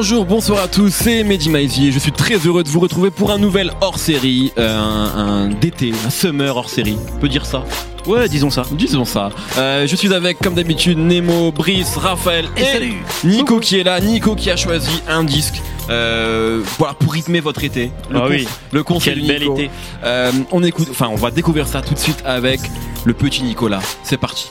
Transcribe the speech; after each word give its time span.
Bonjour, 0.00 0.24
bonsoir 0.24 0.62
à 0.62 0.68
tous, 0.68 0.94
c'est 0.94 1.24
Mehdi 1.24 1.50
Maizy 1.50 1.88
et 1.88 1.90
je 1.90 1.98
suis 1.98 2.12
très 2.12 2.36
heureux 2.36 2.62
de 2.62 2.68
vous 2.68 2.78
retrouver 2.78 3.10
pour 3.10 3.32
un 3.32 3.38
nouvel 3.38 3.72
hors-série, 3.80 4.52
euh, 4.56 4.78
un, 4.78 5.18
un 5.18 5.48
d'été, 5.48 5.92
un 6.06 6.10
summer 6.10 6.56
hors-série. 6.56 6.96
On 7.16 7.18
peut 7.18 7.28
dire 7.28 7.44
ça 7.44 7.64
Ouais, 8.06 8.28
disons 8.28 8.48
ça. 8.48 8.62
Disons 8.70 9.04
ça. 9.04 9.30
Euh, 9.58 9.88
je 9.88 9.96
suis 9.96 10.14
avec, 10.14 10.38
comme 10.38 10.54
d'habitude, 10.54 10.98
Nemo, 10.98 11.50
Brice, 11.50 11.96
Raphaël 11.96 12.48
et, 12.56 13.26
Nico 13.26 13.58
qui 13.58 13.80
est 13.80 13.82
là. 13.82 13.98
Nico 14.00 14.36
qui 14.36 14.52
a 14.52 14.56
choisi 14.56 15.02
un 15.08 15.24
disque. 15.24 15.60
Euh, 15.90 16.62
voilà 16.78 16.94
pour 16.94 17.12
rythmer 17.12 17.40
votre 17.40 17.64
été. 17.64 17.90
Le 18.08 18.20
Ah 18.20 18.26
oui. 18.28 18.46
Le 18.70 18.84
conseil 18.84 19.14
Quel 19.14 19.22
du 19.22 19.28
bel 19.28 19.40
Nico. 19.40 19.54
été. 19.56 19.70
Euh, 20.04 20.30
on 20.52 20.62
écoute, 20.62 20.86
enfin 20.92 21.08
on 21.10 21.16
va 21.16 21.32
découvrir 21.32 21.66
ça 21.66 21.82
tout 21.82 21.94
de 21.94 21.98
suite 21.98 22.22
avec 22.24 22.60
le 23.04 23.14
petit 23.14 23.42
Nicolas. 23.42 23.80
C'est 24.04 24.16
parti. 24.16 24.48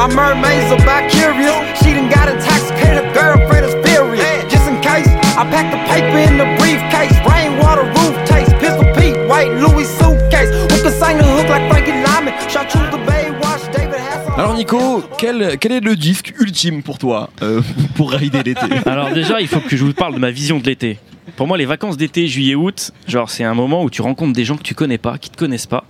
Yeah, 0.00 0.06
mysterious. 0.06 0.08
My 0.08 0.08
mermaid's 0.08 0.72
about 0.72 1.10
curious. 1.10 1.78
She 1.80 1.92
done 1.92 2.08
got 2.08 2.28
intoxicated, 2.28 3.04
her 3.04 3.12
girlfriend 3.14 3.66
is 3.66 3.74
furious. 3.86 4.44
Just 4.50 4.68
in 4.68 4.80
case, 4.80 5.08
I 5.36 5.44
packed 5.50 5.72
the 5.72 5.78
paper 5.88 6.18
in 6.18 6.38
the 6.38 6.46
briefcase. 6.58 7.12
Rainwater 7.28 7.84
roof 7.84 8.16
taste, 8.26 8.52
pistol 8.58 8.84
Pete, 8.94 9.16
white 9.28 9.50
Louis 9.60 9.86
suitcase. 9.86 10.50
Who 10.72 10.82
can 10.82 10.92
sing 10.92 11.18
the 11.18 11.24
hook 11.24 11.48
like 11.48 11.68
Frankie 11.70 11.92
Lyman? 11.92 12.34
Chartreuse 12.48 12.90
the 12.90 12.98
Baywatch, 12.98 13.72
David 13.72 14.00
Hasselhoff. 14.00 14.38
Alors 14.38 14.54
Nico, 14.54 15.02
quel, 15.18 15.58
quel 15.58 15.72
est 15.72 15.80
le 15.80 15.96
disque 15.96 16.34
ultime 16.38 16.82
pour 16.82 16.98
toi 16.98 17.30
euh, 17.42 17.62
pour 17.94 18.12
rider 18.12 18.42
l'été? 18.42 18.66
Alors 18.86 19.10
déjà, 19.12 19.40
il 19.40 19.48
faut 19.48 19.60
que 19.60 19.76
je 19.76 19.84
vous 19.84 19.92
parle 19.92 20.14
de 20.14 20.18
ma 20.18 20.30
vision 20.30 20.58
de 20.58 20.64
l'été. 20.64 20.98
Pour 21.36 21.46
moi, 21.46 21.56
les 21.56 21.66
vacances 21.66 21.96
d'été, 21.96 22.26
juillet-août, 22.26 22.90
genre 23.06 23.30
c'est 23.30 23.44
un 23.44 23.54
moment 23.54 23.84
où 23.84 23.90
tu 23.90 24.02
rencontres 24.02 24.32
des 24.32 24.44
gens 24.44 24.56
que 24.56 24.62
tu 24.62 24.74
connais 24.74 24.98
pas, 24.98 25.16
qui 25.16 25.30
te 25.30 25.36
connaissent 25.36 25.66
pas, 25.66 25.84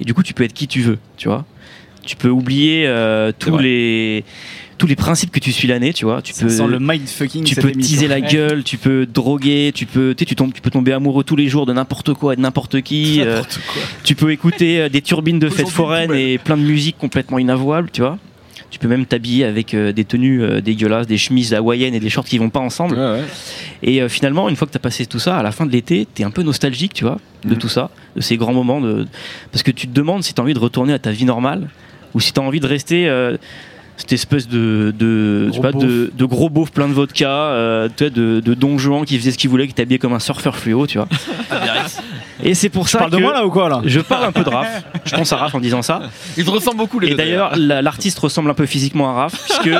et 0.00 0.04
du 0.04 0.14
coup 0.14 0.22
tu 0.22 0.32
peux 0.32 0.44
être 0.44 0.54
qui 0.54 0.68
tu 0.68 0.80
veux, 0.80 0.98
tu 1.16 1.28
vois? 1.28 1.44
Tu 2.06 2.16
peux 2.16 2.28
oublier 2.30 2.84
euh, 2.86 3.32
tous 3.38 3.58
les 3.58 4.24
tous 4.78 4.86
les 4.86 4.94
principes 4.96 5.30
que 5.30 5.40
tu 5.40 5.52
suis 5.52 5.66
l'année, 5.68 5.92
tu 5.94 6.04
vois. 6.04 6.20
Tu 6.20 6.32
Ça 6.34 6.44
peux 6.44 6.50
sent 6.50 6.66
le 6.68 6.78
mindfucking. 6.78 7.44
tu 7.44 7.54
peux 7.56 7.72
teaser 7.72 8.08
la 8.08 8.20
gueule, 8.20 8.62
tu 8.62 8.76
peux 8.76 9.06
droguer, 9.06 9.72
tu 9.74 9.86
peux, 9.86 10.14
tu, 10.14 10.36
tombes, 10.36 10.52
tu 10.52 10.60
peux 10.60 10.68
tomber 10.70 10.92
amoureux 10.92 11.24
tous 11.24 11.34
les 11.36 11.48
jours 11.48 11.64
de 11.64 11.72
n'importe 11.72 12.12
quoi 12.12 12.34
et 12.34 12.36
de 12.36 12.42
n'importe 12.42 12.82
qui. 12.82 13.20
euh, 13.22 13.42
tu 14.04 14.14
peux 14.14 14.30
écouter 14.32 14.80
euh, 14.80 14.88
des 14.90 15.00
turbines 15.00 15.38
de 15.38 15.48
fêtes 15.48 15.68
foraines 15.70 16.12
et 16.14 16.36
plein 16.38 16.58
de 16.58 16.62
musique 16.62 16.98
complètement 16.98 17.38
inavouable, 17.38 17.88
tu 17.90 18.02
vois. 18.02 18.18
Tu 18.68 18.78
peux 18.78 18.88
même 18.88 19.06
t'habiller 19.06 19.44
avec 19.46 19.72
euh, 19.72 19.92
des 19.92 20.04
tenues 20.04 20.42
euh, 20.42 20.60
dégueulasses, 20.60 21.06
des 21.06 21.16
chemises 21.16 21.54
hawaïennes 21.54 21.94
et 21.94 22.00
des 22.00 22.10
shorts 22.10 22.26
qui 22.26 22.36
vont 22.36 22.50
pas 22.50 22.60
ensemble. 22.60 22.98
Et 23.82 24.02
euh, 24.02 24.08
finalement, 24.10 24.50
une 24.50 24.56
fois 24.56 24.66
que 24.66 24.72
tu 24.72 24.76
as 24.76 24.80
passé 24.80 25.06
tout 25.06 25.20
ça, 25.20 25.38
à 25.38 25.42
la 25.42 25.52
fin 25.52 25.64
de 25.64 25.72
l'été, 25.72 26.06
tu 26.14 26.20
es 26.20 26.24
un 26.26 26.30
peu 26.30 26.42
nostalgique, 26.42 26.92
tu 26.92 27.04
vois, 27.04 27.18
de 27.44 27.54
Mhm. 27.54 27.58
tout 27.58 27.68
ça, 27.68 27.88
de 28.14 28.20
ces 28.20 28.36
grands 28.36 28.52
moments. 28.52 28.82
De... 28.82 29.06
Parce 29.52 29.62
que 29.62 29.70
tu 29.70 29.86
te 29.88 29.94
demandes 29.94 30.22
si 30.22 30.34
tu 30.34 30.40
as 30.40 30.44
envie 30.44 30.52
de 30.52 30.58
retourner 30.58 30.92
à 30.92 30.98
ta 30.98 31.12
vie 31.12 31.24
normale 31.24 31.70
ou 32.16 32.20
si 32.20 32.32
tu 32.32 32.40
as 32.40 32.42
envie 32.42 32.60
de 32.60 32.66
rester. 32.66 33.08
euh, 33.08 33.36
cette 33.98 34.12
espèce 34.12 34.46
de, 34.46 35.48
Gros 35.50 35.62
pas, 35.62 35.72
beauf. 35.72 35.82
de, 35.82 36.12
de 36.14 36.24
gros 36.26 36.50
beauf 36.50 36.70
plein 36.70 36.86
de 36.86 36.92
vodka, 36.92 37.30
euh, 37.30 37.88
tu 37.96 38.04
vois, 38.04 38.10
de, 38.10 38.40
de 38.40 38.52
Don 38.52 38.76
Juan 38.76 39.06
qui 39.06 39.18
faisait 39.18 39.30
ce 39.32 39.38
qu'il 39.38 39.48
voulait, 39.48 39.66
qui 39.66 39.72
t'habillait 39.72 39.98
comme 39.98 40.12
un 40.12 40.18
surfeur 40.18 40.54
fluo, 40.54 40.86
tu 40.86 40.98
vois. 40.98 41.08
Et 42.44 42.52
c'est 42.52 42.68
pour 42.68 42.84
Tu 42.84 42.90
ça 42.90 42.98
parles 42.98 43.10
que 43.10 43.16
de 43.16 43.22
moi 43.22 43.32
là 43.32 43.46
ou 43.46 43.50
quoi 43.50 43.70
là? 43.70 43.80
je 43.86 43.98
parle 44.00 44.26
un 44.26 44.32
peu 44.32 44.44
de 44.44 44.50
Raph. 44.50 44.84
Je 45.06 45.14
pense 45.16 45.32
à 45.32 45.36
Raph 45.38 45.54
en 45.54 45.60
disant 45.60 45.80
ça. 45.80 46.02
Il 46.36 46.44
te 46.44 46.50
ressemble 46.50 46.76
beaucoup 46.76 47.00
les 47.00 47.12
Et 47.12 47.14
d'ailleurs, 47.14 47.56
la- 47.56 47.80
l'artiste 47.80 48.18
ressemble 48.18 48.50
un 48.50 48.54
peu 48.54 48.66
physiquement 48.66 49.08
à 49.08 49.12
Raph, 49.14 49.34
puisque 49.46 49.70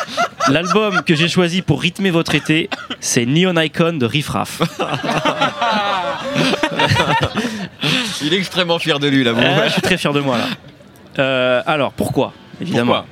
l'album 0.50 1.00
que 1.06 1.14
j'ai 1.14 1.28
choisi 1.28 1.62
pour 1.62 1.80
rythmer 1.80 2.10
votre 2.10 2.34
été, 2.34 2.68
c'est 3.00 3.24
Neon 3.24 3.58
Icon 3.58 3.94
de 3.94 4.04
Riff 4.04 4.28
Raff. 4.28 4.60
Il 8.22 8.34
est 8.34 8.38
extrêmement 8.38 8.78
fier 8.78 8.98
de 8.98 9.08
lui 9.08 9.24
là. 9.24 9.30
Euh, 9.30 9.64
je 9.68 9.72
suis 9.72 9.80
très 9.82 9.96
fier 9.96 10.12
de 10.12 10.20
moi 10.20 10.36
là. 10.36 10.44
Euh, 11.18 11.62
alors, 11.66 11.92
pourquoi 11.92 12.32
Évidemment. 12.60 12.92
Pourquoi 12.92 13.06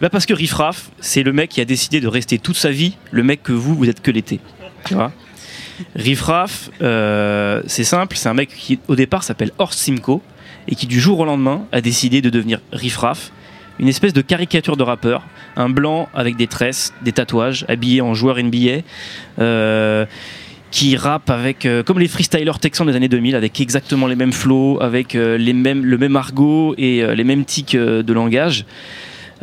Bah 0.00 0.08
parce 0.10 0.26
que 0.26 0.34
Riff 0.34 0.52
Raff, 0.54 0.90
c'est 1.00 1.22
le 1.22 1.32
mec 1.32 1.50
qui 1.50 1.60
a 1.60 1.64
décidé 1.64 2.00
de 2.00 2.08
rester 2.08 2.38
toute 2.38 2.56
sa 2.56 2.70
vie 2.70 2.96
le 3.10 3.22
mec 3.22 3.42
que 3.42 3.52
vous, 3.52 3.74
vous 3.74 3.88
êtes 3.88 4.02
que 4.02 4.10
l'été. 4.10 4.40
Tu 4.86 4.94
vois 4.94 5.12
Riff 5.96 6.22
Raff, 6.22 6.70
euh, 6.80 7.62
c'est 7.66 7.84
simple, 7.84 8.16
c'est 8.16 8.28
un 8.28 8.34
mec 8.34 8.50
qui 8.54 8.78
au 8.88 8.94
départ 8.94 9.24
s'appelle 9.24 9.50
Horst 9.58 9.78
Simcoe 9.78 10.20
et 10.68 10.74
qui 10.74 10.86
du 10.86 11.00
jour 11.00 11.18
au 11.20 11.24
lendemain 11.24 11.66
a 11.72 11.80
décidé 11.80 12.20
de 12.20 12.30
devenir 12.30 12.60
Riff 12.72 12.98
Raff, 12.98 13.32
une 13.78 13.88
espèce 13.88 14.12
de 14.12 14.20
caricature 14.20 14.76
de 14.76 14.82
rappeur, 14.82 15.22
un 15.56 15.68
blanc 15.68 16.08
avec 16.14 16.36
des 16.36 16.46
tresses, 16.46 16.92
des 17.02 17.12
tatouages, 17.12 17.64
habillé 17.68 18.00
en 18.00 18.14
joueur 18.14 18.36
NBA. 18.36 18.82
euh, 19.40 20.06
qui 20.72 20.96
rappe 20.96 21.30
avec 21.30 21.66
euh, 21.66 21.82
comme 21.84 22.00
les 22.00 22.08
freestylers 22.08 22.58
texans 22.58 22.86
des 22.86 22.96
années 22.96 23.08
2000 23.08 23.36
avec 23.36 23.60
exactement 23.60 24.06
les 24.08 24.16
mêmes 24.16 24.32
flows 24.32 24.78
avec 24.80 25.14
euh, 25.14 25.36
les 25.38 25.52
mêmes 25.52 25.84
le 25.84 25.98
même 25.98 26.16
argot 26.16 26.74
et 26.78 27.04
euh, 27.04 27.14
les 27.14 27.22
mêmes 27.24 27.44
tics 27.44 27.76
de 27.76 28.12
langage 28.12 28.64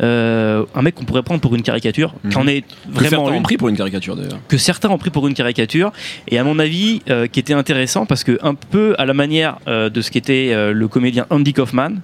un 0.02 0.82
mec 0.82 0.94
qu'on 0.94 1.04
pourrait 1.04 1.22
prendre 1.22 1.40
pour 1.42 1.54
une 1.54 1.62
caricature 1.62 2.14
Mhm. 2.24 2.32
qu'en 2.32 2.46
est 2.46 2.62
Que 2.62 2.66
vraiment 2.90 3.10
certains 3.24 3.32
ont 3.38 3.42
pris 3.42 3.56
pour 3.58 3.68
une 3.68 3.76
caricature 3.76 4.16
d'ailleurs. 4.16 4.40
que 4.48 4.56
certains 4.56 4.88
ont 4.88 4.96
pris 4.98 5.10
pour 5.10 5.26
une 5.28 5.34
caricature 5.34 5.92
et 6.28 6.38
à 6.38 6.44
mon 6.44 6.58
avis 6.58 7.02
qui 7.32 7.38
était 7.38 7.52
intéressant 7.52 8.06
parce 8.06 8.24
que 8.24 8.38
un 8.42 8.54
peu 8.54 8.94
à 8.98 9.04
la 9.04 9.12
manière 9.14 9.58
de 9.66 10.00
ce 10.00 10.10
qu'était 10.10 10.72
le 10.72 10.88
comédien 10.88 11.26
Andy 11.30 11.52
Kaufman 11.52 11.96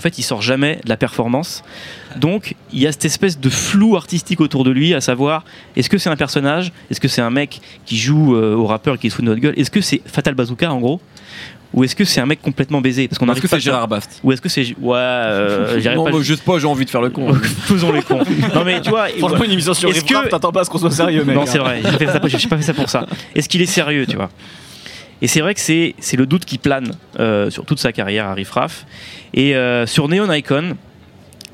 en 0.00 0.02
fait 0.02 0.18
il 0.18 0.22
sort 0.22 0.40
jamais 0.40 0.80
de 0.82 0.88
la 0.88 0.96
performance 0.96 1.62
donc 2.16 2.54
il 2.72 2.80
y 2.80 2.86
a 2.86 2.92
cette 2.92 3.04
espèce 3.04 3.38
de 3.38 3.50
flou 3.50 3.96
artistique 3.96 4.40
autour 4.40 4.64
de 4.64 4.70
lui 4.70 4.94
à 4.94 5.02
savoir 5.02 5.44
est-ce 5.76 5.90
que 5.90 5.98
c'est 5.98 6.08
un 6.08 6.16
personnage? 6.16 6.72
Est-ce 6.90 7.00
que 7.00 7.06
c'est 7.08 7.20
un 7.20 7.28
mec 7.30 7.60
qui 7.84 7.98
joue 7.98 8.34
euh, 8.34 8.54
au 8.54 8.64
rappeur 8.66 8.94
et 8.94 8.98
qui 8.98 9.10
se 9.10 9.16
fout 9.16 9.24
de 9.26 9.28
notre 9.30 9.42
gueule? 9.42 9.52
Est-ce 9.58 9.70
que 9.70 9.82
c'est 9.82 10.00
Fatal 10.06 10.32
Bazooka 10.34 10.72
en 10.72 10.80
gros? 10.80 11.02
Ou 11.74 11.84
est-ce 11.84 11.94
que 11.94 12.04
c'est 12.04 12.20
un 12.20 12.26
mec 12.26 12.40
complètement 12.42 12.80
baisé? 12.80 13.06
Parce 13.08 13.18
qu'on 13.18 13.26
Est-ce 13.26 13.30
arrive 13.32 13.42
que 13.44 13.48
pas 13.48 13.56
c'est 13.58 13.60
Gérard 13.62 13.86
Bast? 13.86 14.20
Ou 14.24 14.32
est-ce 14.32 14.40
que 14.40 14.48
c'est 14.48 14.62
ouais 14.80 14.96
euh, 14.96 15.94
Non, 15.94 16.04
pas 16.04 16.10
mais 16.16 16.22
juste 16.24 16.42
pas, 16.44 16.58
j'ai 16.58 16.66
envie 16.66 16.84
de 16.86 16.90
faire 16.90 17.02
le 17.02 17.10
con. 17.10 17.32
faisons 17.34 17.92
les 17.92 18.02
cons 18.02 18.22
non 18.54 18.64
mais 18.64 18.80
tu 18.80 18.88
vois 18.90 19.06
Franchement, 19.18 19.44
une 19.44 19.52
émission 19.52 19.74
sur 19.74 19.90
Est-ce 19.90 20.00
Riff 20.00 20.24
que- 20.24 20.28
t'attends 20.30 20.50
pas 20.52 20.62
à 20.62 20.64
ce 20.64 20.70
qu'on 20.70 20.78
soit 20.78 20.90
sérieux, 20.90 21.24
mec. 21.24 21.36
non, 21.36 21.42
hein. 21.42 21.46
c'est 21.46 21.58
vrai, 21.58 21.80
j'ai 21.84 21.98
fait 21.98 22.06
ça- 22.06 22.20
j'ai 22.24 22.48
pas 22.48 22.56
fait 22.56 22.62
ça 22.62 22.74
pour 22.74 22.88
ça. 22.88 23.06
Est-ce 23.34 23.48
qu'il 23.48 23.60
est 23.62 23.66
sérieux, 23.66 24.06
tu 24.06 24.16
vois? 24.16 24.30
Et 25.22 25.26
c'est 25.26 25.40
vrai 25.40 25.54
que 25.54 25.60
c'est 25.60 26.16
le 26.16 26.26
doute 26.26 26.44
qui 26.44 26.58
plane 26.58 26.92
euh, 27.18 27.50
sur 27.50 27.64
toute 27.64 27.78
sa 27.78 27.92
carrière 27.92 28.26
à 28.26 28.34
Riff 28.34 28.50
Raff. 28.50 28.86
Et 29.34 29.54
euh, 29.54 29.86
sur 29.86 30.08
Neon 30.08 30.30
Icon, 30.32 30.76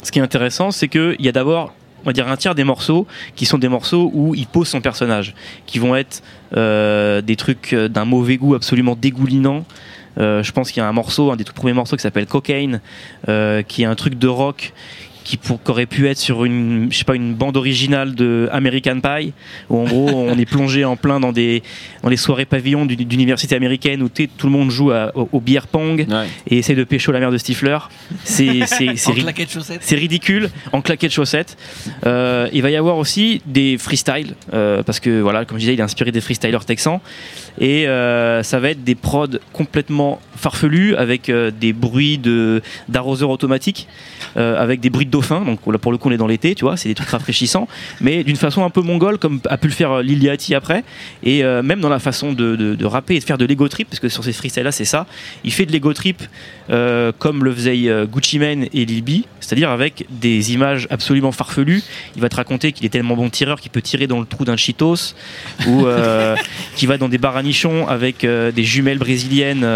ce 0.03 0.13
qui 0.13 0.19
est 0.19 0.23
intéressant, 0.23 0.71
c'est 0.71 0.89
qu'il 0.89 1.17
y 1.19 1.29
a 1.29 1.33
d'abord, 1.33 1.73
on 2.03 2.07
va 2.07 2.13
dire, 2.13 2.29
un 2.29 2.37
tiers 2.37 2.55
des 2.55 2.65
morceaux 2.65 3.07
qui 3.35 3.45
sont 3.45 3.59
des 3.59 3.69
morceaux 3.69 4.11
où 4.15 4.35
il 4.35 4.47
pose 4.47 4.69
son 4.69 4.81
personnage, 4.81 5.35
qui 5.67 5.79
vont 5.79 5.97
être 5.97 6.23
euh, 6.57 7.21
des 7.23 7.37
trucs 7.37 7.75
d'un 7.75 8.05
mauvais 8.05 8.37
goût 8.37 8.55
absolument 8.55 8.95
dégoulinant. 8.95 9.65
Je 10.19 10.51
pense 10.53 10.71
qu'il 10.71 10.81
y 10.81 10.85
a 10.85 10.89
un 10.89 10.95
morceau, 10.95 11.31
un 11.31 11.37
des 11.37 11.45
tout 11.45 11.53
premiers 11.53 11.75
morceaux 11.75 11.97
qui 11.97 12.03
s'appelle 12.03 12.25
Cocaine, 12.25 12.81
qui 13.27 13.83
est 13.83 13.85
un 13.85 13.95
truc 13.95 14.19
de 14.19 14.29
rock 14.29 14.73
qui, 15.27 15.37
pour, 15.37 15.61
qui 15.61 15.71
aurait 15.73 15.87
pu 15.87 16.07
être 16.07 16.19
sur 16.19 16.45
une, 16.45 16.87
je 16.93 16.99
sais 16.99 17.05
pas, 17.05 17.17
une 17.17 17.35
bande 17.35 17.57
originale 17.57 18.15
de 18.15 18.49
American 18.53 19.01
Pie, 19.01 19.33
où 19.69 19.79
en 19.81 19.85
gros 19.85 20.09
on 20.15 20.39
est 20.39 20.47
plongé 20.47 20.85
en 20.85 20.95
plein 20.97 21.19
dans 21.19 21.33
des, 21.33 21.65
dans 22.05 22.09
les 22.09 22.17
soirées 22.17 22.45
pavillons 22.45 22.87
d'université 22.87 23.57
américaine 23.57 24.03
où 24.05 24.09
tout 24.09 24.47
le 24.47 24.51
monde 24.53 24.71
joue 24.71 24.93
à- 24.93 25.11
au, 25.17 25.29
au 25.33 25.41
beer 25.41 25.67
pong 25.67 26.07
Ouais. 26.09 26.27
et 26.49 26.59
essaie 26.59 26.77
de 26.77 26.85
pécho 26.85 27.11
la 27.11 27.19
mère 27.19 27.33
de 27.33 27.39
Stifler. 27.39 27.79
C'est, 28.25 29.97
ridicule 29.97 30.51
en 30.73 30.81
claquettes 30.81 31.13
chaussettes. 31.13 31.57
Euh, 32.07 32.49
il 32.53 32.63
va 32.63 32.71
y 32.71 32.77
avoir 32.77 32.97
aussi 32.99 33.43
des 33.47 33.79
freestyles 33.79 34.35
euh, 34.55 34.83
parce 34.85 35.01
que 35.01 35.21
voilà, 35.21 35.45
comme 35.45 35.57
je 35.57 35.63
disais, 35.63 35.75
il 35.75 35.81
est 35.81 35.83
inspiré 35.83 36.13
des 36.13 36.21
freestylers 36.21 36.65
texans 36.65 37.01
et 37.61 37.89
euh, 37.89 38.43
ça 38.43 38.61
va 38.61 38.71
être 38.71 38.85
des 38.85 38.95
prods 38.95 39.39
complètement 39.53 40.21
farfelus 40.37 40.95
avec 40.95 41.31
des 41.61 41.73
bruits 41.73 42.19
de 42.19 42.63
d'arroseurs 42.89 43.31
automatiques, 43.31 43.89
avec 44.37 44.81
des 44.81 44.91
bruits 44.91 45.07
de 45.07 45.11
Donc 45.45 45.61
là 45.71 45.79
pour 45.79 45.93
le 45.93 45.99
coup 45.99 46.09
on 46.09 46.13
est 46.13 46.17
dans 46.17 46.27
l'été, 46.27 46.55
tu 46.55 46.65
vois, 46.65 46.77
c'est 46.77 46.89
des 46.89 46.95
trucs 46.95 47.09
rafraîchissants, 47.09 47.69
mais 48.01 48.25
d'une 48.25 48.37
façon 48.37 48.65
un 48.65 48.71
peu 48.71 48.81
mongole 48.83 49.19
comme 49.19 49.41
a 49.49 49.57
pu 49.59 49.67
le 49.69 49.73
faire 49.73 49.91
euh, 49.93 50.03
Lil 50.03 50.23
Yachty 50.23 50.55
après. 50.55 50.85
Et 51.23 51.45
euh, 51.45 51.63
même 51.63 51.81
dans 51.81 51.89
la 51.89 51.99
façon 51.99 52.33
de, 52.33 52.57
de- 52.57 52.75
de 52.75 52.85
rapper 52.87 53.17
et 53.17 53.19
de 53.21 53.25
faire 53.25 53.39
de 53.39 53.45
l'ego 53.45 53.69
trip, 53.69 53.89
parce 53.89 54.01
que 54.01 54.09
sur 54.09 54.25
ces 54.25 54.33
freestyles 54.33 54.63
là 54.65 54.73
c'est 54.73 54.85
ça, 54.85 55.07
il 55.45 55.53
fait 55.53 55.67
de 55.67 55.73
l'ego 55.73 55.93
trip 55.93 56.23
euh, 56.71 57.13
comme 57.19 57.45
le 57.45 57.53
faisaient 57.55 57.89
euh, 57.89 58.07
Gucci 58.07 58.39
Mane 58.39 58.67
et 58.73 58.85
Lil 58.85 59.03
B, 59.05 59.11
c'est-à-dire 59.41 59.71
avec 59.71 60.07
des 60.11 60.53
images 60.53 60.87
absolument 60.91 61.33
farfelues. 61.33 61.83
Il 62.17 62.23
va 62.23 62.29
te 62.29 62.37
raconter 62.37 62.73
qu'il 62.73 62.85
est 62.87 62.91
tellement 62.91 63.15
bon 63.17 63.31
tireur 63.31 63.61
qu'il 63.61 63.71
peut 63.71 63.83
tirer 63.83 64.07
dans 64.07 64.21
le 64.21 64.27
trou 64.27 64.45
d'un 64.45 64.57
Cheetos, 64.57 65.15
ou 65.67 65.87
euh, 65.87 66.35
qu'il 66.77 66.89
va 66.89 66.99
dans 66.99 67.09
des 67.09 67.19
bars 67.19 67.37
à 67.37 67.43
nichons 67.43 67.87
avec 67.89 68.25
des 68.27 68.65
jumelles 68.65 68.99
brésiliennes 68.99 69.67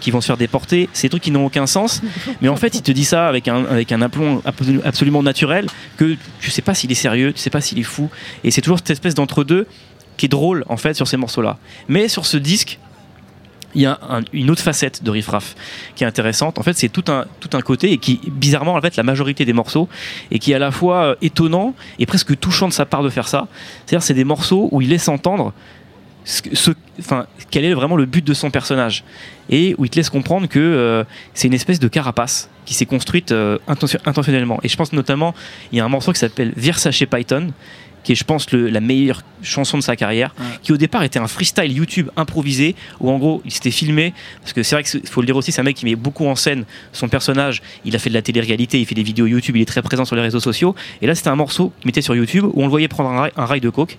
qui 0.00 0.10
vont 0.10 0.20
se 0.20 0.26
faire 0.26 0.36
déporter. 0.36 0.88
C'est 0.92 1.06
des 1.08 1.10
trucs 1.10 1.22
qui 1.22 1.30
n'ont 1.30 1.46
aucun 1.46 1.66
sens, 1.66 2.00
mais 2.40 2.48
en 2.48 2.56
fait 2.56 2.74
il 2.74 2.82
te 2.82 2.92
dit 2.92 3.04
ça 3.04 3.28
avec 3.28 3.48
un, 3.48 3.64
avec 3.66 3.92
un 3.92 4.00
aplomb 4.02 4.42
absolu- 4.46 4.80
absolument 4.88 5.22
naturel 5.22 5.66
que 5.96 6.16
tu 6.40 6.50
sais 6.50 6.62
pas 6.62 6.74
s'il 6.74 6.90
est 6.90 6.94
sérieux, 6.96 7.32
tu 7.32 7.38
sais 7.40 7.50
pas 7.50 7.60
s'il 7.60 7.78
est 7.78 7.82
fou, 7.84 8.10
et 8.44 8.50
c'est 8.50 8.60
toujours 8.60 8.78
cette 8.78 8.90
espèce 8.90 9.14
d'entre-deux 9.14 9.66
qui 10.16 10.26
est 10.26 10.28
drôle 10.28 10.64
en 10.68 10.76
fait 10.76 10.94
sur 10.94 11.06
ces 11.06 11.16
morceaux-là. 11.16 11.58
Mais 11.88 12.08
sur 12.08 12.26
ce 12.26 12.36
disque, 12.36 12.78
il 13.74 13.82
y 13.82 13.86
a 13.86 13.98
un- 14.08 14.22
une 14.32 14.50
autre 14.50 14.62
facette 14.62 15.04
de 15.04 15.10
Riff 15.10 15.28
Raff 15.28 15.54
qui 15.94 16.02
est 16.02 16.06
intéressante. 16.06 16.58
En 16.58 16.62
fait, 16.62 16.72
c'est 16.72 16.88
tout 16.88 17.04
un, 17.08 17.26
tout 17.38 17.50
un 17.56 17.60
côté 17.60 17.92
et 17.92 17.98
qui, 17.98 18.18
bizarrement, 18.26 18.74
en 18.74 18.80
fait, 18.80 18.96
la 18.96 19.02
majorité 19.02 19.44
des 19.44 19.52
morceaux 19.52 19.88
et 20.30 20.38
qui 20.38 20.52
est 20.52 20.54
à 20.54 20.58
la 20.58 20.70
fois 20.70 20.96
euh, 21.04 21.14
étonnant 21.20 21.74
et 21.98 22.06
presque 22.06 22.36
touchant 22.40 22.66
de 22.68 22.72
sa 22.72 22.86
part 22.86 23.02
de 23.02 23.10
faire 23.10 23.28
ça. 23.28 23.46
C'est-à-dire, 23.84 24.02
c'est 24.02 24.14
des 24.14 24.24
morceaux 24.24 24.68
où 24.72 24.80
il 24.80 24.88
laisse 24.88 25.06
entendre 25.08 25.52
quel 27.50 27.64
est 27.64 27.72
vraiment 27.74 27.96
le 27.96 28.04
but 28.04 28.24
de 28.24 28.34
son 28.34 28.50
personnage 28.50 29.04
et 29.48 29.74
où 29.78 29.84
il 29.84 29.90
te 29.90 29.96
laisse 29.96 30.10
comprendre 30.10 30.46
que 30.46 30.58
euh, 30.58 31.04
c'est 31.32 31.48
une 31.48 31.54
espèce 31.54 31.80
de 31.80 31.88
carapace 31.88 32.50
qui 32.66 32.74
s'est 32.74 32.84
construite 32.86 33.32
euh, 33.32 33.58
intention- 33.66 34.00
intentionnellement. 34.04 34.60
Et 34.62 34.68
je 34.68 34.76
pense 34.76 34.92
notamment, 34.92 35.34
il 35.72 35.78
y 35.78 35.80
a 35.80 35.84
un 35.84 35.88
morceau 35.88 36.12
qui 36.12 36.18
s'appelle 36.18 36.52
Versace 36.56 37.02
Python, 37.10 37.52
qui 38.08 38.12
est, 38.12 38.14
je 38.14 38.24
pense, 38.24 38.50
le- 38.52 38.70
la 38.70 38.80
meilleure 38.80 39.20
chanson 39.42 39.76
de 39.76 39.82
sa 39.82 39.94
carrière, 39.94 40.34
qui 40.62 40.72
au 40.72 40.78
départ 40.78 41.02
était 41.02 41.18
un 41.18 41.26
freestyle 41.28 41.70
YouTube 41.70 42.08
improvisé, 42.16 42.74
où 43.00 43.10
en 43.10 43.18
gros, 43.18 43.42
il 43.44 43.50
s'était 43.50 43.70
filmé, 43.70 44.14
parce 44.40 44.54
que 44.54 44.62
c'est 44.62 44.74
vrai 44.76 44.82
qu'il 44.82 45.06
faut 45.06 45.20
le 45.20 45.26
dire 45.26 45.36
aussi, 45.36 45.52
c'est 45.52 45.60
un 45.60 45.64
mec 45.64 45.76
qui 45.76 45.84
met 45.84 45.94
beaucoup 45.94 46.26
en 46.26 46.34
scène 46.34 46.64
son 46.94 47.08
personnage, 47.08 47.60
il 47.84 47.94
a 47.94 47.98
fait 47.98 48.08
de 48.08 48.14
la 48.14 48.22
télé-réalité, 48.22 48.80
il 48.80 48.86
fait 48.86 48.94
des 48.94 49.02
vidéos 49.02 49.26
YouTube, 49.26 49.56
il 49.56 49.60
est 49.62 49.66
très 49.66 49.82
présent 49.82 50.06
sur 50.06 50.16
les 50.16 50.22
réseaux 50.22 50.40
sociaux, 50.40 50.74
et 51.02 51.06
là 51.06 51.14
c'était 51.14 51.28
un 51.28 51.36
morceau 51.36 51.70
qu'il 51.80 51.86
mettait 51.88 52.00
sur 52.00 52.16
YouTube, 52.16 52.44
où 52.44 52.62
on 52.62 52.64
le 52.64 52.70
voyait 52.70 52.88
prendre 52.88 53.10
un 53.10 53.20
rail, 53.20 53.32
un 53.36 53.44
rail 53.44 53.60
de 53.60 53.68
coke, 53.68 53.98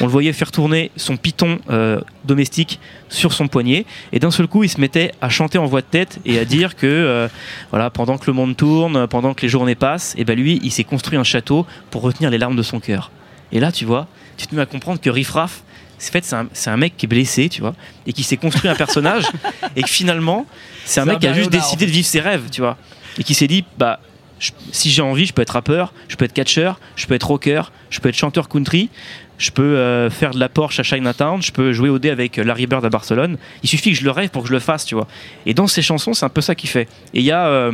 on 0.00 0.04
le 0.06 0.10
voyait 0.10 0.32
faire 0.32 0.50
tourner 0.50 0.90
son 0.96 1.16
python 1.16 1.60
euh, 1.70 2.00
domestique 2.24 2.80
sur 3.08 3.32
son 3.32 3.46
poignet, 3.46 3.86
et 4.12 4.18
d'un 4.18 4.32
seul 4.32 4.48
coup, 4.48 4.64
il 4.64 4.68
se 4.68 4.80
mettait 4.80 5.12
à 5.20 5.28
chanter 5.28 5.58
en 5.58 5.66
voix 5.66 5.80
de 5.80 5.86
tête 5.86 6.18
et 6.26 6.40
à 6.40 6.44
dire 6.56 6.74
que 6.74 6.86
euh, 6.88 7.28
voilà, 7.70 7.88
pendant 7.90 8.18
que 8.18 8.26
le 8.26 8.32
monde 8.32 8.56
tourne, 8.56 9.06
pendant 9.06 9.32
que 9.32 9.42
les 9.42 9.48
journées 9.48 9.76
passent, 9.76 10.14
et 10.18 10.24
ben 10.24 10.36
lui, 10.36 10.58
il 10.64 10.72
s'est 10.72 10.82
construit 10.84 11.16
un 11.16 11.24
château 11.24 11.64
pour 11.92 12.02
retenir 12.02 12.28
les 12.30 12.38
larmes 12.38 12.56
de 12.56 12.62
son 12.62 12.80
cœur. 12.80 13.12
Et 13.52 13.60
là, 13.60 13.72
tu 13.72 13.84
vois, 13.84 14.06
tu 14.36 14.46
te 14.46 14.54
mets 14.54 14.62
à 14.62 14.66
comprendre 14.66 15.00
que 15.00 15.10
Riff 15.10 15.30
Raff, 15.30 15.62
c'est 15.98 16.10
fait, 16.12 16.24
c'est 16.52 16.70
un, 16.70 16.76
mec 16.76 16.96
qui 16.96 17.06
est 17.06 17.08
blessé, 17.08 17.48
tu 17.48 17.60
vois, 17.60 17.74
et 18.06 18.12
qui 18.12 18.22
s'est 18.24 18.36
construit 18.36 18.68
un 18.68 18.74
personnage, 18.74 19.24
et 19.76 19.82
que 19.82 19.88
finalement, 19.88 20.44
c'est 20.84 21.00
un 21.00 21.04
mec 21.04 21.16
un 21.16 21.18
qui 21.18 21.26
a 21.28 21.32
juste 21.32 21.50
décidé 21.50 21.86
de 21.86 21.90
vivre 21.90 22.06
ses 22.06 22.20
rêves, 22.20 22.48
tu 22.50 22.60
vois, 22.60 22.76
et 23.18 23.22
qui 23.24 23.32
s'est 23.34 23.46
dit, 23.46 23.64
bah, 23.78 24.00
je- 24.40 24.50
si 24.72 24.90
j'ai 24.90 25.02
envie, 25.02 25.24
je 25.24 25.32
peux 25.32 25.40
être 25.42 25.50
rappeur, 25.50 25.94
je 26.08 26.16
peux 26.16 26.24
être 26.24 26.32
catcheur, 26.32 26.80
je 26.96 27.06
peux 27.06 27.14
être 27.14 27.26
rocker, 27.28 27.62
je 27.90 28.00
peux 28.00 28.08
être 28.08 28.16
chanteur 28.16 28.48
country, 28.48 28.90
je 29.38 29.50
peux 29.50 29.62
euh, 29.62 30.10
faire 30.10 30.32
de 30.32 30.40
la 30.40 30.48
Porsche 30.48 30.80
à 30.80 30.82
Chinatown, 30.82 31.40
je 31.42 31.52
peux 31.52 31.72
jouer 31.72 31.88
au 31.88 31.98
dé 31.98 32.10
avec 32.10 32.38
euh, 32.38 32.44
Larry 32.44 32.66
Bird 32.66 32.84
à 32.84 32.90
Barcelone. 32.90 33.36
Il 33.62 33.68
suffit 33.68 33.90
que 33.92 33.96
je 33.98 34.04
le 34.04 34.10
rêve 34.10 34.28
pour 34.30 34.42
que 34.42 34.48
je 34.48 34.52
le 34.52 34.60
fasse, 34.60 34.84
tu 34.84 34.94
vois. 34.94 35.06
Et 35.46 35.54
dans 35.54 35.66
ses 35.66 35.82
chansons, 35.82 36.12
c'est 36.12 36.24
un 36.24 36.28
peu 36.28 36.40
ça 36.40 36.54
qu'il 36.54 36.68
fait. 36.68 36.88
Et 37.14 37.20
il 37.20 37.24
y 37.24 37.30
a. 37.32 37.46
euh, 37.46 37.72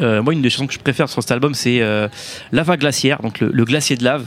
euh, 0.00 0.22
moi, 0.22 0.32
une 0.32 0.42
des 0.42 0.50
chansons 0.50 0.66
que 0.66 0.74
je 0.74 0.78
préfère 0.78 1.08
sur 1.08 1.22
cet 1.22 1.30
album, 1.30 1.54
c'est 1.54 1.80
Lava 2.52 2.76
Glaciaire, 2.76 3.20
donc 3.22 3.38
le, 3.40 3.50
le 3.52 3.64
glacier 3.64 3.96
de 3.96 4.02
lave. 4.04 4.26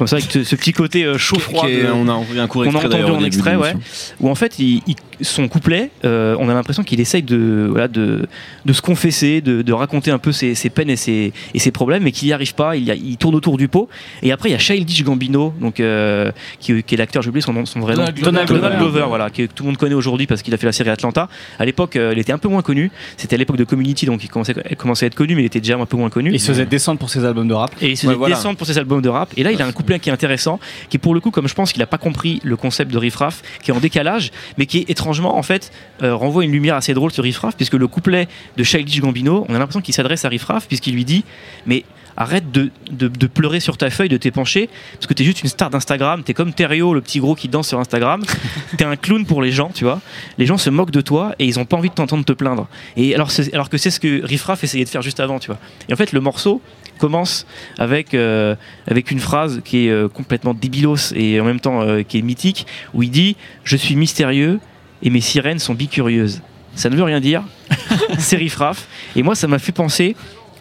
Comme 0.00 0.06
ça, 0.06 0.16
avec 0.16 0.30
ce, 0.32 0.56
petit 0.56 0.72
côté 0.72 1.04
euh, 1.04 1.18
chaud-froid. 1.18 1.66
On 1.94 2.08
a 2.08 2.12
entendu 2.12 2.40
un 2.40 2.46
court 2.46 2.64
qu'on 2.64 2.70
a 2.70 2.80
extrait 2.80 3.02
entendu 3.02 3.12
en 3.12 3.22
extrait, 3.22 3.56
ouais. 3.56 3.74
où 4.18 4.30
en 4.30 4.34
fait, 4.34 4.58
il- 4.58 4.80
il- 4.86 4.96
son 5.22 5.48
couplet, 5.48 5.90
euh, 6.04 6.36
on 6.38 6.48
a 6.48 6.54
l'impression 6.54 6.82
qu'il 6.82 7.00
essaye 7.00 7.22
de, 7.22 7.66
voilà, 7.70 7.88
de, 7.88 8.26
de 8.64 8.72
se 8.72 8.80
confesser, 8.82 9.40
de, 9.40 9.62
de 9.62 9.72
raconter 9.72 10.10
un 10.10 10.18
peu 10.18 10.32
ses, 10.32 10.54
ses 10.54 10.70
peines 10.70 10.90
et 10.90 10.96
ses, 10.96 11.32
et 11.54 11.58
ses 11.58 11.70
problèmes, 11.70 12.02
mais 12.02 12.12
qu'il 12.12 12.28
n'y 12.28 12.32
arrive 12.32 12.54
pas. 12.54 12.76
Il, 12.76 12.84
y 12.84 12.90
a- 12.90 12.94
il 12.94 13.16
tourne 13.16 13.34
autour 13.34 13.56
du 13.56 13.68
pot. 13.68 13.88
Et 14.22 14.32
après, 14.32 14.48
il 14.48 14.52
y 14.52 14.54
a 14.54 14.58
Childish 14.58 15.02
Gambino, 15.04 15.52
donc, 15.60 15.80
euh, 15.80 16.30
qui, 16.58 16.82
qui 16.82 16.94
est 16.94 16.98
l'acteur, 16.98 17.22
j'ai 17.22 17.28
oublié 17.28 17.42
son, 17.42 17.52
nom- 17.52 17.66
son 17.66 17.80
vrai 17.80 17.94
nom. 17.94 18.04
Donald 18.04 18.16
Glover. 18.48 18.60
Donald 18.62 18.78
Glover, 18.78 19.04
voilà, 19.08 19.30
que 19.30 19.46
tout 19.46 19.62
le 19.62 19.68
monde 19.68 19.76
connaît 19.76 19.94
aujourd'hui 19.94 20.26
parce 20.26 20.42
qu'il 20.42 20.52
a 20.54 20.56
fait 20.56 20.66
la 20.66 20.72
série 20.72 20.90
Atlanta. 20.90 21.28
À 21.58 21.64
l'époque, 21.64 21.96
euh, 21.96 22.10
il 22.14 22.18
était 22.18 22.32
un 22.32 22.38
peu 22.38 22.48
moins 22.48 22.62
connu. 22.62 22.90
C'était 23.16 23.34
à 23.34 23.38
l'époque 23.38 23.56
de 23.56 23.64
Community, 23.64 24.06
donc 24.06 24.22
il 24.24 24.28
commençait, 24.28 24.54
il 24.70 24.76
commençait 24.76 25.06
à 25.06 25.08
être 25.08 25.14
connu, 25.14 25.34
mais 25.34 25.42
il 25.42 25.46
était 25.46 25.60
déjà 25.60 25.76
un 25.76 25.86
peu 25.86 25.96
moins 25.96 26.10
connu. 26.10 26.30
Il 26.32 26.40
se 26.40 26.48
faisait 26.52 26.66
descendre 26.66 26.98
pour 26.98 27.10
ses 27.10 27.24
albums 27.24 27.48
de 27.48 27.54
rap. 27.54 27.70
Et 27.80 27.90
il 27.90 27.96
se 27.96 28.06
Ouais, 28.06 28.12
faisait 28.12 28.18
voilà. 28.18 28.34
descendre 28.36 28.56
pour 28.56 28.66
ses 28.66 28.78
albums 28.78 29.02
de 29.02 29.08
rap. 29.08 29.30
Et 29.36 29.42
là, 29.42 29.52
il 29.52 29.60
a 29.62 29.66
un 29.66 29.72
couplet 29.72 29.98
qui 29.98 30.08
est 30.10 30.12
intéressant, 30.12 30.58
qui 30.88 30.98
pour 30.98 31.14
le 31.14 31.20
coup, 31.20 31.30
comme 31.30 31.48
je 31.48 31.54
pense 31.54 31.72
qu'il 31.72 31.82
a 31.82 31.86
pas 31.86 31.98
compris 31.98 32.40
le 32.42 32.56
concept 32.56 32.90
de 32.92 32.98
Riff 32.98 33.16
Raff, 33.16 33.42
qui 33.62 33.70
est 33.70 33.74
en 33.74 33.80
décalage, 33.80 34.30
mais 34.58 34.66
qui 34.66 34.84
étrangement, 35.10 35.36
en 35.36 35.42
fait, 35.42 35.72
euh, 36.02 36.14
renvoie 36.14 36.44
une 36.44 36.52
lumière 36.52 36.76
assez 36.76 36.94
drôle 36.94 37.10
sur 37.10 37.24
Riff 37.24 37.38
Raff, 37.38 37.56
puisque 37.56 37.74
le 37.74 37.88
couplet 37.88 38.28
de 38.56 38.62
Childish 38.62 39.00
Gambino, 39.00 39.44
on 39.48 39.54
a 39.54 39.58
l'impression 39.58 39.80
qu'il 39.80 39.92
s'adresse 39.92 40.24
à 40.24 40.28
Riff 40.28 40.44
Raff, 40.44 40.68
puisqu'il 40.68 40.94
lui 40.94 41.04
dit, 41.04 41.24
mais 41.66 41.84
arrête 42.16 42.52
de, 42.52 42.70
de, 42.92 43.08
de 43.08 43.26
pleurer 43.26 43.58
sur 43.58 43.76
ta 43.76 43.90
feuille, 43.90 44.08
de 44.08 44.16
t'épancher, 44.16 44.68
parce 44.94 45.06
que 45.08 45.14
t'es 45.14 45.24
juste 45.24 45.42
une 45.42 45.48
star 45.48 45.68
d'Instagram, 45.70 46.22
t'es 46.22 46.34
comme 46.34 46.52
Terrio, 46.52 46.94
le 46.94 47.00
petit 47.00 47.18
gros 47.18 47.34
qui 47.34 47.48
danse 47.48 47.66
sur 47.66 47.80
Instagram, 47.80 48.22
t'es 48.76 48.84
un 48.84 48.94
clown 48.94 49.24
pour 49.26 49.42
les 49.42 49.50
gens, 49.50 49.70
tu 49.74 49.84
vois. 49.84 50.00
Les 50.38 50.46
gens 50.46 50.58
se 50.58 50.70
moquent 50.70 50.92
de 50.92 51.00
toi 51.00 51.34
et 51.40 51.46
ils 51.46 51.58
ont 51.58 51.64
pas 51.64 51.76
envie 51.76 51.88
de 51.88 51.94
t'entendre 51.94 52.24
te 52.24 52.32
plaindre. 52.32 52.68
Et 52.96 53.14
alors, 53.14 53.30
alors 53.52 53.68
que 53.68 53.78
c'est 53.78 53.90
ce 53.90 53.98
que 53.98 54.24
Riff 54.24 54.44
Raff 54.44 54.62
essayait 54.62 54.84
de 54.84 54.90
faire 54.90 55.02
juste 55.02 55.18
avant, 55.18 55.40
tu 55.40 55.48
vois. 55.48 55.58
Et 55.88 55.92
en 55.92 55.96
fait, 55.96 56.12
le 56.12 56.20
morceau 56.20 56.62
commence 56.98 57.46
avec, 57.78 58.14
euh, 58.14 58.54
avec 58.86 59.10
une 59.10 59.18
phrase 59.18 59.62
qui 59.64 59.86
est 59.86 59.90
euh, 59.90 60.08
complètement 60.08 60.54
débilos 60.54 61.12
et 61.16 61.40
en 61.40 61.44
même 61.44 61.58
temps 61.58 61.80
euh, 61.80 62.02
qui 62.02 62.18
est 62.18 62.22
mythique, 62.22 62.66
où 62.94 63.02
il 63.02 63.10
dit 63.10 63.36
Je 63.64 63.76
suis 63.76 63.96
mystérieux 63.96 64.60
et 65.02 65.10
mes 65.10 65.20
sirènes 65.20 65.58
sont 65.58 65.74
bicurieuses. 65.74 66.40
Ça 66.74 66.88
ne 66.90 66.96
veut 66.96 67.02
rien 67.02 67.20
dire, 67.20 67.42
c'est 68.18 68.36
Riff 68.36 68.56
Raff. 68.56 68.86
Et 69.16 69.22
moi, 69.22 69.34
ça 69.34 69.46
m'a 69.48 69.58
fait 69.58 69.72
penser 69.72 70.14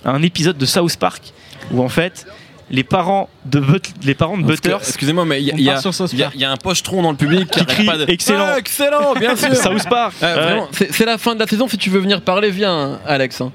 à 0.04 0.12
un 0.12 0.22
épisode 0.24 0.58
de 0.58 0.66
South 0.66 0.96
Park 0.98 1.34
où 1.72 1.84
en 1.84 1.90
fait, 1.90 2.26
les 2.72 2.84
parents 2.84 3.30
de, 3.46 3.60
But- 3.60 3.94
les 4.04 4.14
parents 4.16 4.38
de 4.38 4.44
Butters 4.44 4.78
Excusez-moi, 4.80 5.26
mais 5.26 5.42
il 5.42 5.48
y, 5.48 5.52
a- 5.52 5.74
y 5.74 6.38
y 6.40 6.46
un 6.46 6.58
pochetron 6.58 7.02
dans 7.02 7.12
le 7.12 7.18
public 7.18 7.50
qui, 7.50 7.66
crie 7.66 7.86
pas 7.86 7.98
de. 7.98 8.06
excellent. 8.10 8.46
Ah, 8.48 8.60
excellent, 8.60 9.14
bien 9.16 9.36
sûr. 9.36 9.56
South 9.56 9.88
Park 9.90 10.14
Ah, 10.22 10.36
Ouais. 10.36 10.88
c'est 10.92 11.06
la 11.06 11.18
fin 11.18 11.34
de 11.36 11.40
la 11.40 11.48
saison. 11.48 11.68
Si 11.68 11.78
tu 11.78 11.90
veux 11.90 12.00
venir 12.00 12.22
parler, 12.22 12.50
viens, 12.52 13.00
Alex. 13.06 13.42
hein. 13.42 13.52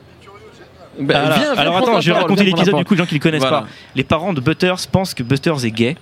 Bah, 1.00 1.14
Voilà. 1.20 1.34
viens, 1.34 1.52
viens 1.54 1.62
Alors 1.62 1.76
attends, 1.78 2.00
je 2.00 2.12
vais 2.12 2.18
raconter 2.18 2.44
l'épisode 2.44 2.76
du 2.76 2.84
coup, 2.84 2.94
les 2.94 2.98
gens 2.98 3.06
qui 3.06 3.14
le 3.14 3.20
connaissent 3.20 3.40
Voilà. 3.40 3.62
pas. 3.62 3.68
Les 3.96 4.04
parents 4.04 4.32
de 4.32 4.40
Butters 4.40 4.86
pensent 4.92 5.12
que 5.14 5.22
Butters 5.24 5.64
est 5.64 5.72
gay 5.72 5.96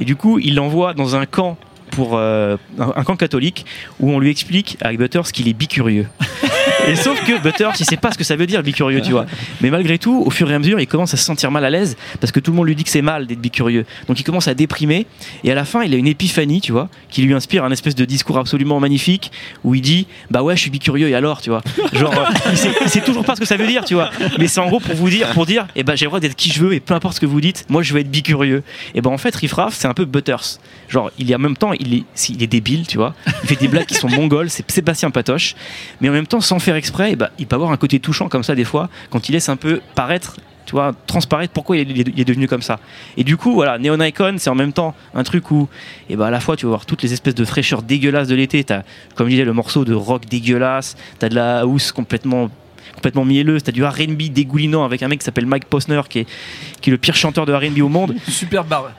et 0.00 0.04
du 0.04 0.16
coup, 0.16 0.38
ils 0.40 0.54
l'envoient 0.56 0.94
dans 0.94 1.14
un 1.14 1.26
camp 1.26 1.56
pour 1.92 2.16
euh, 2.16 2.56
un, 2.78 3.04
camp 3.04 3.16
catholique 3.16 3.64
où 4.00 4.10
on 4.10 4.18
lui 4.18 4.30
explique 4.30 4.76
à 4.80 4.92
Butters 4.92 5.30
qu'il 5.32 5.46
est 5.48 5.52
bicurieux. 5.52 6.08
Et 6.88 6.96
sauf 6.96 7.22
que 7.24 7.40
Butters, 7.40 7.72
il 7.80 7.86
sait 7.86 7.96
pas 7.96 8.12
ce 8.12 8.18
que 8.18 8.24
ça 8.24 8.36
veut 8.36 8.46
dire 8.46 8.62
bicurieux, 8.62 9.00
tu 9.00 9.12
vois. 9.12 9.26
Mais 9.60 9.70
malgré 9.70 9.98
tout, 9.98 10.22
au 10.24 10.30
fur 10.30 10.50
et 10.50 10.54
à 10.54 10.58
mesure, 10.58 10.80
il 10.80 10.86
commence 10.86 11.14
à 11.14 11.16
se 11.16 11.24
sentir 11.24 11.50
mal 11.50 11.64
à 11.64 11.70
l'aise 11.70 11.96
parce 12.20 12.32
que 12.32 12.40
tout 12.40 12.50
le 12.50 12.56
monde 12.56 12.66
lui 12.66 12.76
dit 12.76 12.84
que 12.84 12.90
c'est 12.90 13.02
mal 13.02 13.26
d'être 13.26 13.40
bicurieux. 13.40 13.84
Donc 14.08 14.20
il 14.20 14.24
commence 14.24 14.48
à 14.48 14.54
déprimer 14.54 15.06
et 15.44 15.52
à 15.52 15.54
la 15.54 15.64
fin, 15.64 15.82
il 15.82 15.94
a 15.94 15.96
une 15.96 16.06
épiphanie, 16.06 16.60
tu 16.60 16.72
vois, 16.72 16.88
qui 17.10 17.22
lui 17.22 17.34
inspire 17.34 17.64
un 17.64 17.70
espèce 17.70 17.94
de 17.94 18.04
discours 18.04 18.38
absolument 18.38 18.80
magnifique 18.80 19.30
où 19.64 19.74
il 19.74 19.80
dit 19.80 20.06
"Bah 20.30 20.42
ouais, 20.42 20.56
je 20.56 20.60
suis 20.62 20.70
bicurieux 20.70 21.08
et 21.08 21.14
alors, 21.14 21.40
tu 21.40 21.50
vois?" 21.50 21.62
Genre 21.92 22.14
il 22.50 22.56
sait, 22.56 22.70
sait 22.88 23.00
toujours 23.00 23.24
pas 23.24 23.34
ce 23.36 23.40
que 23.40 23.46
ça 23.46 23.56
veut 23.56 23.66
dire, 23.66 23.84
tu 23.84 23.94
vois. 23.94 24.10
Mais 24.38 24.46
c'est 24.48 24.60
en 24.60 24.68
gros 24.68 24.80
pour 24.80 24.94
vous 24.94 25.10
dire 25.10 25.28
pour 25.30 25.46
dire 25.46 25.66
"Eh 25.76 25.82
ben 25.82 25.96
j'ai 25.96 26.04
le 26.04 26.10
droit 26.10 26.20
d'être 26.20 26.36
qui 26.36 26.50
je 26.50 26.62
veux 26.62 26.72
et 26.74 26.80
peu 26.80 26.94
importe 26.94 27.16
ce 27.16 27.20
que 27.20 27.26
vous 27.26 27.40
dites, 27.40 27.64
moi 27.68 27.82
je 27.82 27.92
veux 27.94 28.00
être 28.00 28.10
bicurieux." 28.10 28.62
Et 28.94 29.00
ben 29.00 29.10
en 29.10 29.18
fait, 29.18 29.34
Riff 29.34 29.52
Raff, 29.52 29.74
c'est 29.74 29.88
un 29.88 29.94
peu 29.94 30.04
Butters. 30.04 30.58
Genre, 30.88 31.10
il 31.18 31.30
est 31.30 31.34
en 31.34 31.38
même 31.38 31.56
temps, 31.56 31.72
il 31.72 31.94
est, 31.94 32.04
il 32.28 32.42
est 32.42 32.46
débile, 32.46 32.86
tu 32.86 32.98
vois. 32.98 33.14
Il 33.42 33.48
fait 33.48 33.56
des 33.56 33.68
blagues 33.68 33.86
qui 33.86 33.94
sont 33.94 34.08
mongoles, 34.08 34.50
c'est 34.50 34.68
Sébastien 34.70 35.10
Patoche. 35.10 35.54
Mais 36.00 36.08
en 36.08 36.12
même 36.12 36.26
temps, 36.26 36.40
sans 36.40 36.58
faire 36.58 36.71
exprès, 36.76 37.12
eh 37.12 37.16
ben, 37.16 37.28
il 37.38 37.46
peut 37.46 37.56
avoir 37.56 37.72
un 37.72 37.76
côté 37.76 38.00
touchant 38.00 38.28
comme 38.28 38.42
ça 38.42 38.54
des 38.54 38.64
fois, 38.64 38.88
quand 39.10 39.28
il 39.28 39.32
laisse 39.32 39.48
un 39.48 39.56
peu 39.56 39.80
paraître, 39.94 40.36
tu 40.66 40.72
vois, 40.72 40.92
transparaître 41.06 41.52
pourquoi 41.52 41.76
il 41.76 42.00
est, 42.00 42.08
il 42.14 42.20
est 42.20 42.24
devenu 42.24 42.46
comme 42.46 42.62
ça. 42.62 42.78
Et 43.16 43.24
du 43.24 43.36
coup, 43.36 43.52
voilà, 43.52 43.78
Neon 43.78 44.00
Icon, 44.00 44.36
c'est 44.38 44.50
en 44.50 44.54
même 44.54 44.72
temps 44.72 44.94
un 45.14 45.22
truc 45.22 45.50
où, 45.50 45.68
et 46.08 46.16
ben 46.16 46.26
à 46.26 46.30
la 46.30 46.40
fois, 46.40 46.56
tu 46.56 46.66
vas 46.66 46.70
voir 46.70 46.86
toutes 46.86 47.02
les 47.02 47.12
espèces 47.12 47.34
de 47.34 47.44
fraîcheurs 47.44 47.82
dégueulasses 47.82 48.28
de 48.28 48.34
l'été. 48.34 48.62
T'as, 48.64 48.82
comme 49.14 49.26
je 49.26 49.32
disais, 49.32 49.44
le 49.44 49.52
morceau 49.52 49.84
de 49.84 49.94
rock 49.94 50.26
dégueulasse, 50.26 50.96
t'as 51.18 51.28
de 51.28 51.34
la 51.34 51.60
house 51.60 51.92
complètement 51.92 52.50
complètement 52.94 53.24
mielleuse, 53.24 53.62
t'as 53.62 53.72
du 53.72 53.84
R&B 53.84 54.30
dégoulinant 54.32 54.84
avec 54.84 55.02
un 55.02 55.08
mec 55.08 55.20
qui 55.20 55.24
s'appelle 55.24 55.46
Mike 55.46 55.64
Posner 55.64 56.02
qui 56.08 56.20
est, 56.20 56.26
qui 56.80 56.90
est 56.90 56.92
le 56.92 56.98
pire 56.98 57.16
chanteur 57.16 57.46
de 57.46 57.52
R&B 57.52 57.80
au 57.80 57.88
monde 57.88 58.14
Super 58.28 58.64
barre. 58.64 58.92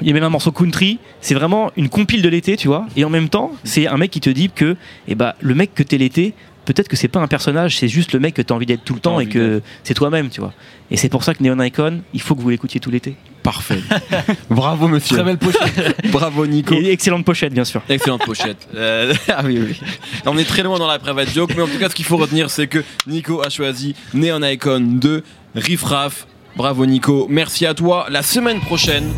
il 0.00 0.08
y 0.08 0.10
a 0.10 0.14
même 0.14 0.24
un 0.24 0.28
morceau 0.28 0.52
country, 0.52 0.98
c'est 1.20 1.34
vraiment 1.34 1.70
une 1.76 1.88
compile 1.88 2.20
de 2.20 2.28
l'été, 2.28 2.56
tu 2.56 2.68
vois. 2.68 2.86
Et 2.96 3.04
en 3.04 3.10
même 3.10 3.28
temps, 3.28 3.52
c'est 3.64 3.86
un 3.86 3.96
mec 3.96 4.10
qui 4.10 4.20
te 4.20 4.30
dit 4.30 4.50
que 4.50 4.76
eh 5.06 5.14
ben, 5.14 5.34
le 5.40 5.54
mec 5.54 5.74
que 5.74 5.82
t'es 5.82 5.98
l'été, 5.98 6.34
peut-être 6.74 6.88
que 6.88 6.96
c'est 6.96 7.08
pas 7.08 7.20
un 7.20 7.28
personnage, 7.28 7.78
c'est 7.78 7.88
juste 7.88 8.12
le 8.12 8.20
mec 8.20 8.34
que 8.34 8.42
t'as 8.42 8.54
envie 8.54 8.66
d'être 8.66 8.84
tout 8.84 8.92
le 8.94 9.00
temps 9.00 9.20
et 9.20 9.26
que 9.26 9.62
c'est 9.84 9.94
toi-même, 9.94 10.28
tu 10.28 10.40
vois. 10.40 10.52
Et 10.90 10.98
c'est 10.98 11.08
pour 11.08 11.24
ça 11.24 11.32
que 11.34 11.42
Neon 11.42 11.58
Icon, 11.62 12.02
il 12.12 12.20
faut 12.20 12.34
que 12.34 12.42
vous 12.42 12.50
l'écoutiez 12.50 12.78
tout 12.78 12.90
l'été. 12.90 13.16
Parfait. 13.42 13.80
Bravo, 14.50 14.86
monsieur. 14.86 15.16
Très 15.16 15.24
belle 15.24 15.38
pochette. 15.38 15.96
Bravo, 16.12 16.46
Nico. 16.46 16.74
Et 16.74 16.90
excellente 16.90 17.24
pochette, 17.24 17.54
bien 17.54 17.64
sûr. 17.64 17.82
Excellente 17.88 18.24
pochette. 18.24 18.68
Euh, 18.74 19.14
ah 19.28 19.40
oui, 19.44 19.58
oui. 19.60 19.80
On 20.26 20.36
est 20.36 20.44
très 20.44 20.62
loin 20.62 20.78
dans 20.78 20.86
la 20.86 20.98
private 20.98 21.30
joke, 21.34 21.52
mais 21.56 21.62
en 21.62 21.66
tout 21.66 21.78
cas, 21.78 21.88
ce 21.88 21.94
qu'il 21.94 22.04
faut 22.04 22.16
retenir, 22.18 22.50
c'est 22.50 22.66
que 22.66 22.84
Nico 23.06 23.42
a 23.44 23.48
choisi 23.48 23.94
Neon 24.14 24.42
Icon 24.42 24.80
de 25.00 25.24
Riff 25.54 25.82
Raff. 25.84 26.26
Bravo, 26.56 26.84
Nico. 26.86 27.26
Merci 27.30 27.64
à 27.66 27.72
toi. 27.74 28.06
La 28.10 28.22
semaine 28.22 28.60
prochaine, 28.60 29.10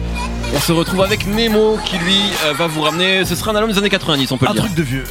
on 0.54 0.60
se 0.60 0.72
retrouve 0.72 1.02
avec 1.02 1.26
Nemo 1.26 1.78
qui, 1.84 1.98
lui, 1.98 2.20
euh, 2.44 2.52
va 2.52 2.68
vous 2.68 2.82
ramener. 2.82 3.24
Ce 3.24 3.34
sera 3.34 3.50
un 3.50 3.56
album 3.56 3.72
des 3.72 3.78
années 3.78 3.90
90, 3.90 4.30
on 4.32 4.38
peut 4.38 4.46
le 4.46 4.50
Un 4.50 4.54
dire. 4.54 4.64
truc 4.64 4.76
de 4.76 4.82
vieux. 4.82 5.04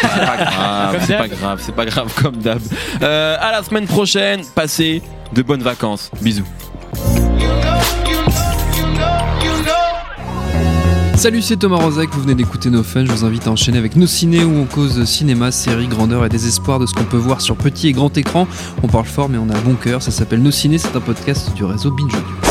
C'est 0.00 0.26
pas 0.26 0.36
grave, 0.36 1.04
c'est 1.06 1.16
pas 1.16 1.28
grave, 1.28 1.62
c'est 1.64 1.74
pas 1.74 1.86
grave 1.86 2.12
comme 2.22 2.36
d'hab. 2.36 2.60
Euh, 3.02 3.36
à 3.40 3.52
la 3.52 3.62
semaine 3.62 3.86
prochaine, 3.86 4.42
passez 4.54 5.02
de 5.32 5.42
bonnes 5.42 5.62
vacances. 5.62 6.10
Bisous. 6.20 6.44
Salut, 11.18 11.42
c'est 11.42 11.56
Thomas 11.56 11.78
Rozek, 11.78 12.10
vous 12.12 12.20
venez 12.22 12.36
d'écouter 12.36 12.70
nos 12.70 12.84
fun, 12.84 13.04
je 13.04 13.10
vous 13.10 13.24
invite 13.24 13.48
à 13.48 13.50
enchaîner 13.50 13.76
avec 13.76 13.96
nos 13.96 14.06
ciné 14.06 14.44
où 14.44 14.56
on 14.56 14.66
cause 14.66 15.04
cinéma, 15.04 15.50
série, 15.50 15.88
grandeur 15.88 16.24
et 16.24 16.28
désespoir 16.28 16.78
de 16.78 16.86
ce 16.86 16.94
qu'on 16.94 17.02
peut 17.02 17.16
voir 17.16 17.40
sur 17.40 17.56
petit 17.56 17.88
et 17.88 17.92
grand 17.92 18.16
écran. 18.16 18.46
On 18.84 18.86
parle 18.86 19.06
fort 19.06 19.28
mais 19.28 19.36
on 19.38 19.50
a 19.50 19.58
bon 19.62 19.74
cœur, 19.74 20.00
ça 20.00 20.12
s'appelle 20.12 20.42
Nos 20.42 20.52
ciné, 20.52 20.78
c'est 20.78 20.94
un 20.94 21.00
podcast 21.00 21.52
du 21.54 21.64
réseau 21.64 21.90
Binge 21.90 22.14
Audio. 22.14 22.47